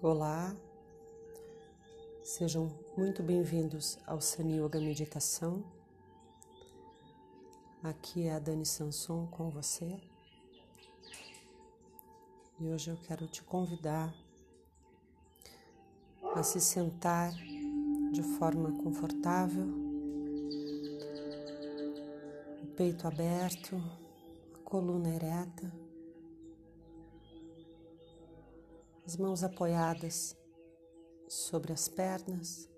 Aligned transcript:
Olá, 0.00 0.54
sejam 2.22 2.70
muito 2.96 3.22
bem-vindos 3.22 3.98
ao 4.06 4.20
Sani 4.20 4.58
Yoga 4.60 4.80
Meditação. 4.80 5.64
Aqui 7.82 8.26
é 8.26 8.34
a 8.34 8.38
Dani 8.38 8.64
Sanson 8.64 9.26
com 9.26 9.50
você 9.50 10.00
e 12.60 12.68
hoje 12.68 12.90
eu 12.90 12.96
quero 12.96 13.26
te 13.26 13.42
convidar 13.42 14.14
a 16.34 16.42
se 16.42 16.60
sentar 16.60 17.32
de 18.10 18.22
forma 18.22 18.72
confortável, 18.82 19.66
o 22.62 22.66
peito 22.76 23.06
aberto, 23.06 23.76
a 24.54 24.58
coluna 24.58 25.08
ereta. 25.08 25.87
As 29.08 29.16
mãos 29.16 29.42
apoiadas 29.42 30.36
sobre 31.26 31.72
as 31.72 31.88
pernas. 31.88 32.68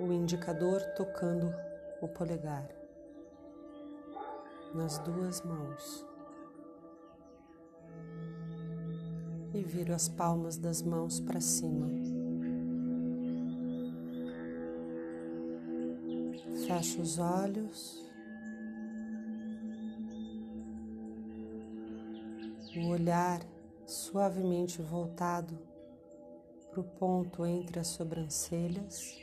O 0.00 0.12
indicador 0.12 0.82
tocando 0.96 1.54
o 2.02 2.08
polegar 2.08 2.68
nas 4.74 4.98
duas 4.98 5.42
mãos. 5.42 6.04
E 9.54 9.62
viro 9.62 9.94
as 9.94 10.08
palmas 10.08 10.56
das 10.56 10.82
mãos 10.82 11.20
para 11.20 11.40
cima. 11.40 11.88
Fecho 16.66 17.00
os 17.00 17.20
olhos. 17.20 18.07
O 22.76 22.88
olhar 22.88 23.40
suavemente 23.86 24.82
voltado 24.82 25.58
para 26.70 26.80
o 26.80 26.84
ponto 26.84 27.46
entre 27.46 27.78
as 27.78 27.88
sobrancelhas. 27.88 29.16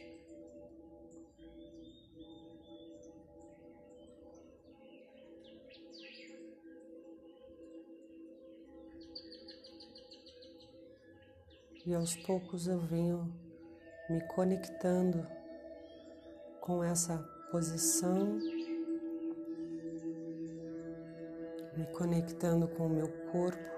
E 11.86 11.94
aos 11.94 12.16
poucos 12.16 12.68
eu 12.68 12.80
venho 12.80 13.32
me 14.10 14.20
conectando 14.30 15.26
com 16.60 16.84
essa 16.84 17.18
posição 17.52 18.40
me 21.78 21.86
conectando 21.88 22.68
com 22.68 22.88
o 22.88 22.90
meu 22.90 23.08
corpo 23.32 23.76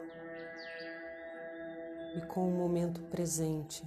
e 2.16 2.22
com 2.28 2.48
o 2.48 2.52
momento 2.52 3.02
presente. 3.06 3.84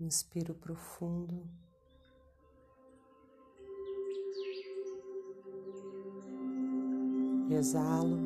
Inspiro 0.00 0.54
profundo. 0.54 1.44
Exalo. 7.50 8.16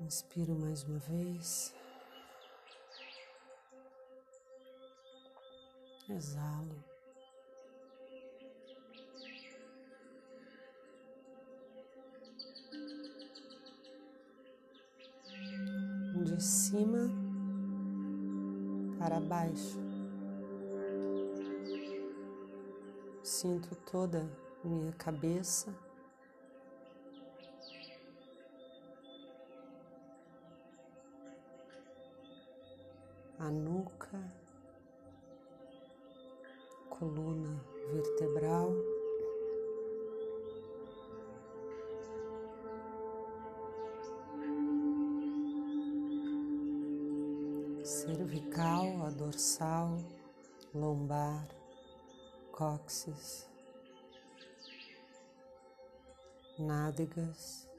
Inspiro 0.00 0.54
mais 0.54 0.84
uma 0.84 0.98
vez. 0.98 1.79
Exalo. 6.12 6.84
De 16.24 16.42
cima 16.42 17.08
para 18.98 19.20
baixo. 19.20 19.78
Sinto 23.22 23.74
toda 23.90 24.30
minha 24.62 24.92
cabeça. 24.92 25.74
A 33.38 33.50
nuca 33.50 34.20
coluna 37.00 37.64
vertebral. 37.90 38.74
Cervical, 47.82 49.06
a 49.06 49.10
dorsal, 49.10 49.96
lombar, 50.74 51.48
cóccix, 52.52 53.48
nádegas. 56.58 57.69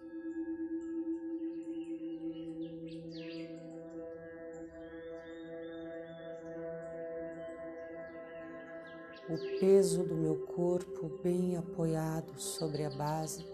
O 9.31 9.59
peso 9.61 10.03
do 10.03 10.13
meu 10.13 10.45
corpo 10.45 11.07
bem 11.23 11.55
apoiado 11.55 12.37
sobre 12.37 12.83
a 12.83 12.89
base. 12.89 13.45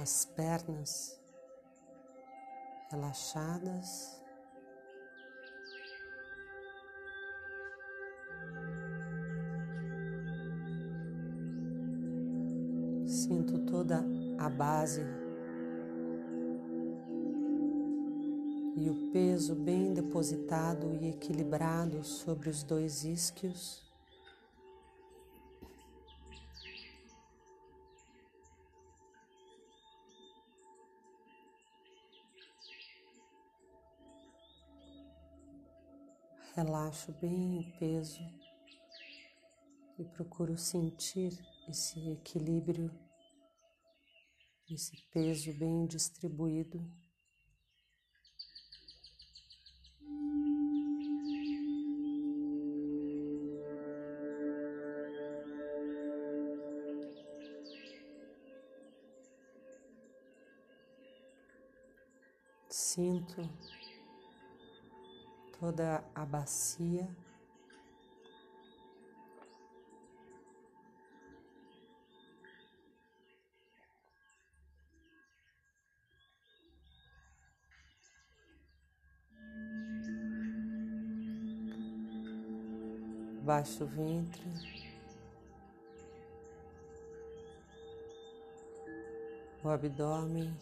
As 0.00 0.24
pernas 0.26 1.20
relaxadas. 2.88 4.16
Sinto 13.04 13.58
toda 13.66 14.04
a 14.38 14.48
base 14.48 15.27
e 18.80 18.88
o 18.88 19.10
peso 19.10 19.56
bem 19.56 19.92
depositado 19.92 20.94
e 21.02 21.08
equilibrado 21.08 22.04
sobre 22.04 22.48
os 22.48 22.62
dois 22.62 23.02
isquios. 23.02 23.82
Relaxo 36.54 37.12
bem 37.20 37.58
o 37.58 37.78
peso 37.80 38.20
e 39.98 40.04
procuro 40.04 40.56
sentir 40.56 41.36
esse 41.68 42.10
equilíbrio, 42.10 42.96
esse 44.70 44.96
peso 45.10 45.52
bem 45.54 45.84
distribuído. 45.84 47.07
Sinto 62.98 63.48
toda 65.60 66.02
a 66.12 66.26
bacia. 66.26 67.08
Baixo 83.44 83.86
ventre. 83.86 84.42
O 89.62 89.68
abdômen. 89.68 90.52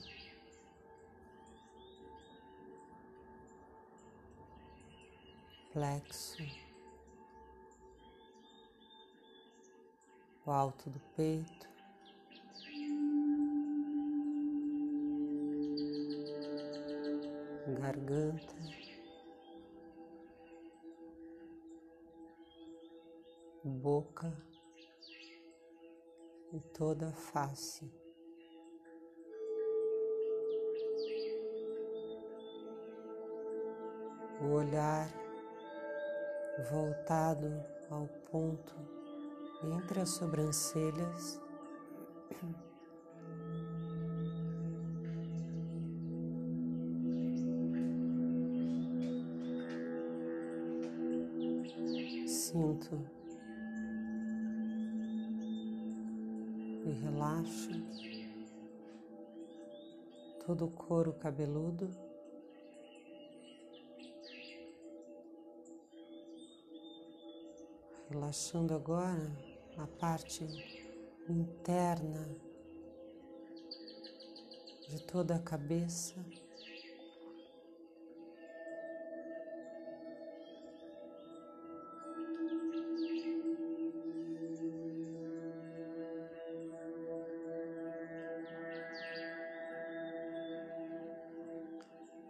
Plexo, 5.76 6.42
o 10.46 10.50
alto 10.50 10.88
do 10.88 10.98
peito. 11.14 11.68
Garganta, 17.78 18.56
boca 23.62 24.32
e 26.54 26.60
toda 26.72 27.08
a 27.08 27.12
face. 27.12 27.84
O 34.40 34.52
olhar 34.54 35.25
voltado 36.64 37.62
ao 37.90 38.06
ponto 38.30 38.74
entre 39.62 40.00
as 40.00 40.10
sobrancelhas. 40.10 41.40
Sinto 52.26 52.98
e 56.84 56.90
relaxo 57.02 57.70
todo 60.46 60.66
o 60.66 60.70
couro 60.70 61.12
cabeludo. 61.12 62.05
Relaxando 68.16 68.72
agora 68.72 69.30
a 69.76 69.86
parte 69.86 70.42
interna 71.28 72.26
de 74.88 75.02
toda 75.02 75.36
a 75.36 75.38
cabeça. 75.38 76.14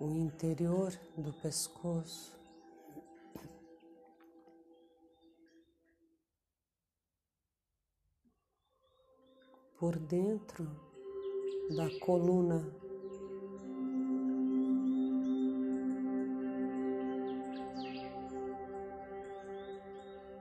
o 0.00 0.10
interior 0.10 0.92
do 1.16 1.32
pescoço. 1.32 2.45
Por 9.78 9.96
dentro 9.98 10.66
da 11.76 11.88
coluna. 12.00 12.64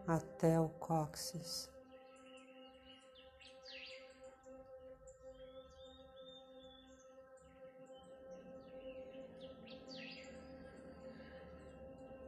Até 0.07 0.59
o 0.59 0.69
cóccix. 0.69 1.69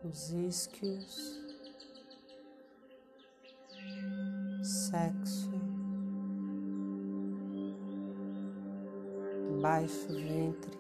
os 0.08 0.32
isquios, 0.32 1.38
sexo, 4.64 5.27
baixo 9.62 10.08
ventre. 10.08 10.78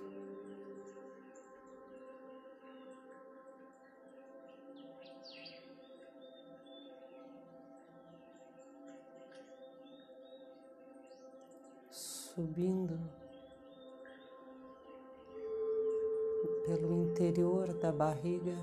Subindo 11.89 12.99
pelo 16.65 16.93
interior 16.93 17.73
da 17.73 17.91
barriga. 17.91 18.55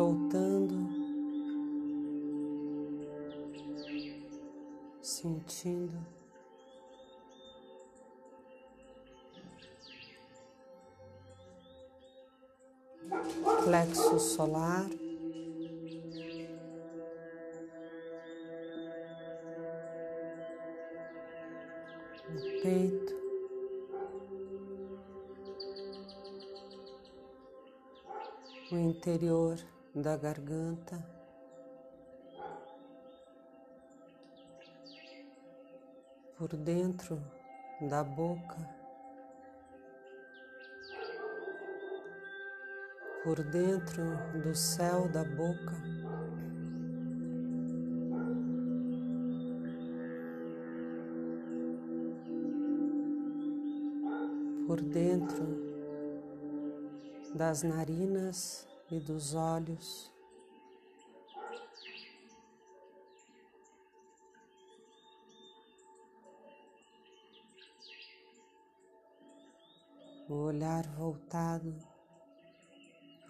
soltando, 0.00 0.88
sentindo. 5.02 6.19
Plexo 13.80 14.18
solar. 14.18 14.90
No 22.28 22.40
peito. 22.60 23.14
O 28.70 28.76
interior 28.76 29.56
da 29.94 30.14
garganta. 30.14 31.02
Por 36.36 36.54
dentro 36.54 37.18
da 37.88 38.04
boca, 38.04 38.79
por 43.22 43.42
dentro 43.42 44.02
do 44.42 44.54
céu 44.54 45.06
da 45.08 45.22
boca, 45.22 45.76
por 54.66 54.80
dentro 54.80 55.44
das 57.34 57.62
narinas 57.62 58.66
e 58.90 58.98
dos 58.98 59.34
olhos. 59.34 60.10
O 70.26 70.34
olhar 70.44 70.86
voltado 70.96 71.89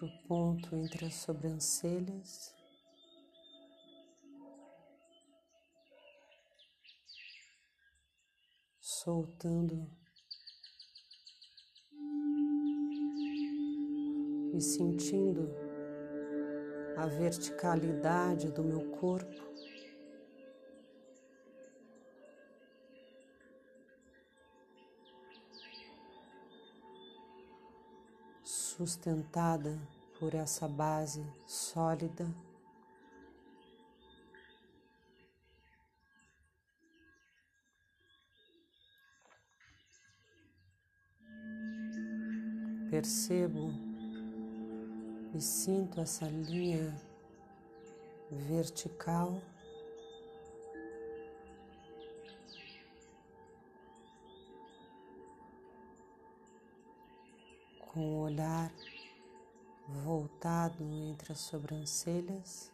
para 0.01 0.07
o 0.07 0.27
ponto 0.27 0.75
entre 0.75 1.05
as 1.05 1.13
sobrancelhas. 1.13 2.55
Soltando 8.79 9.87
e 14.53 14.61
sentindo 14.61 15.53
a 16.97 17.05
verticalidade 17.05 18.51
do 18.51 18.63
meu 18.63 18.91
corpo. 18.91 19.50
Sustentada 28.81 29.79
por 30.19 30.33
essa 30.33 30.67
base 30.67 31.23
sólida. 31.45 32.27
Percebo 42.89 43.71
e 45.35 45.39
sinto 45.39 46.01
essa 46.01 46.25
linha 46.25 46.99
vertical. 48.31 49.39
Com 57.93 57.99
o 57.99 58.21
olhar 58.21 58.71
voltado 60.05 60.81
entre 60.81 61.33
as 61.33 61.39
sobrancelhas. 61.39 62.70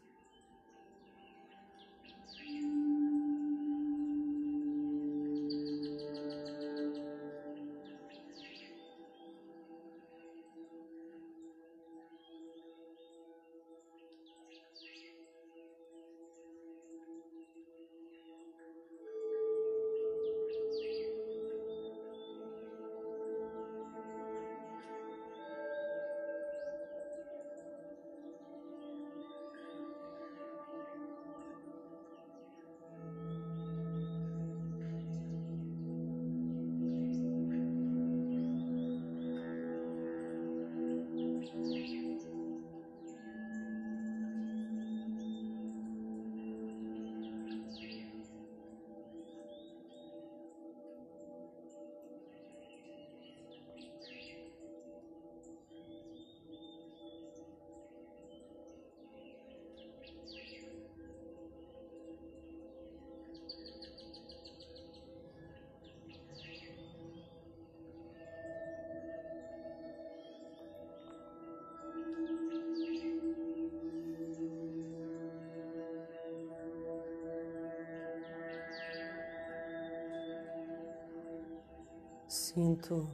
Sinto 82.29 83.07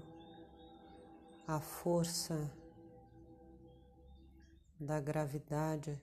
a 1.47 1.59
força 1.59 2.51
da 4.79 4.99
gravidade 4.99 6.01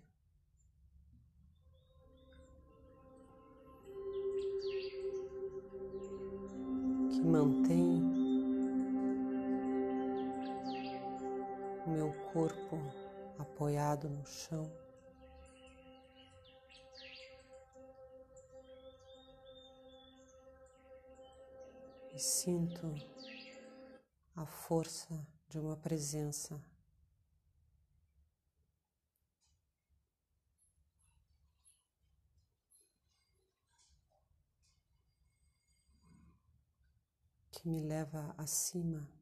que 7.10 7.20
mantém 7.20 8.00
meu 11.88 12.12
corpo 12.32 12.78
apoiado 13.40 14.08
no 14.08 14.24
chão. 14.24 14.70
E 22.12 22.18
sinto 22.18 22.94
a 24.34 24.44
força 24.44 25.26
de 25.48 25.58
uma 25.58 25.76
presença 25.76 26.60
que 37.52 37.68
me 37.68 37.80
leva 37.80 38.34
acima. 38.38 39.19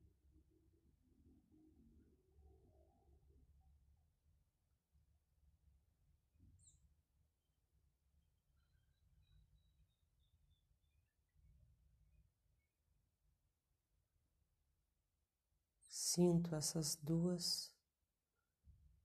Sinto 16.18 16.52
essas 16.56 16.96
duas 16.96 17.72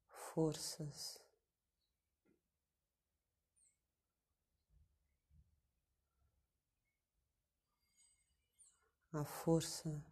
forças. 0.07 1.21
a 9.11 9.23
força 9.23 10.03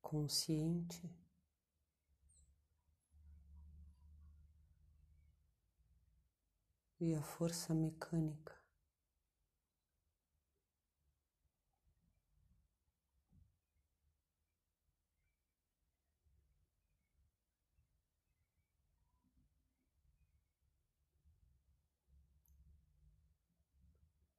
consciente 0.00 1.14
e 6.98 7.14
a 7.14 7.20
força 7.20 7.74
mecânica. 7.74 8.61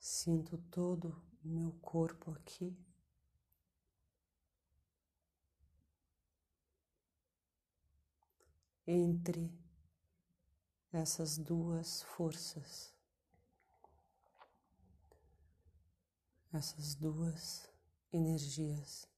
Sinto 0.05 0.57
todo 0.69 1.15
o 1.45 1.47
meu 1.47 1.71
corpo 1.81 2.31
aqui. 2.31 2.77
Entre 8.85 9.49
essas 10.91 11.37
duas 11.37 12.03
forças, 12.03 12.93
essas 16.51 16.95
duas 16.95 17.71
energias. 18.11 19.12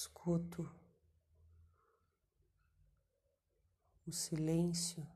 Escuto 0.00 0.66
o 4.06 4.10
silêncio. 4.10 5.06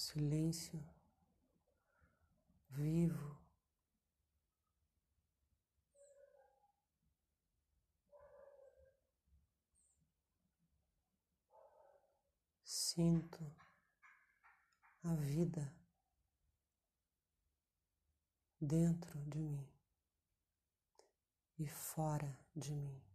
Silêncio 0.00 0.82
vivo. 2.70 3.38
Sinto 12.64 13.44
a 15.04 15.14
vida 15.14 15.70
dentro 18.58 19.18
de 19.26 19.38
mim 19.38 19.68
e 21.58 21.68
fora 21.68 22.38
de 22.56 22.72
mim. 22.72 23.09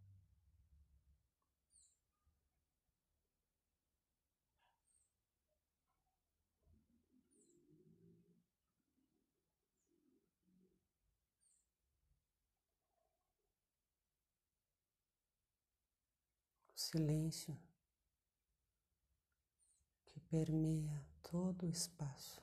Silêncio 16.86 17.58
que 20.04 20.20
permeia 20.20 21.04
todo 21.22 21.66
o 21.66 21.68
espaço, 21.68 22.40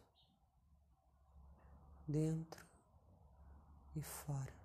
dentro 2.05 2.65
e 3.95 4.01
fora. 4.01 4.62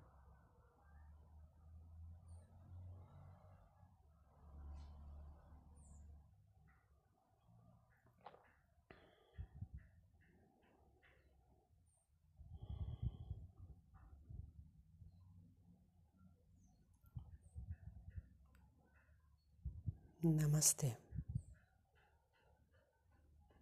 Namaste. 20.35 20.97